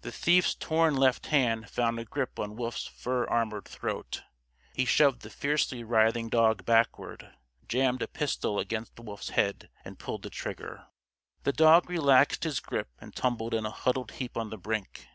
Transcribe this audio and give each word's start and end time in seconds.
The 0.00 0.10
thief's 0.10 0.56
torn 0.56 0.96
left 0.96 1.26
hand 1.26 1.70
found 1.70 2.00
a 2.00 2.04
grip 2.04 2.40
on 2.40 2.56
Wolf's 2.56 2.88
fur 2.88 3.28
armored 3.28 3.64
throat. 3.64 4.24
He 4.74 4.84
shoved 4.84 5.22
the 5.22 5.30
fiercely 5.30 5.84
writhing 5.84 6.30
dog 6.30 6.64
backward, 6.64 7.32
jammed 7.68 8.02
a 8.02 8.08
pistol 8.08 8.58
against 8.58 8.98
Wolf's 8.98 9.28
head, 9.28 9.70
and 9.84 10.00
pulled 10.00 10.24
the 10.24 10.30
trigger! 10.30 10.86
The 11.44 11.52
dog 11.52 11.88
relaxed 11.88 12.42
his 12.42 12.58
grip 12.58 12.88
and 13.00 13.14
tumbled 13.14 13.54
in 13.54 13.64
a 13.64 13.70
huddled 13.70 14.10
heap 14.18 14.36
on 14.36 14.50
the 14.50 14.58
brink. 14.58 15.06